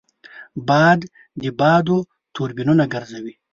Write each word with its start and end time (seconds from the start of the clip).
باد 0.67 0.99
د 1.41 1.43
بادو 1.59 1.97
توربینونه 2.35 2.83
ګرځوي 2.93 3.33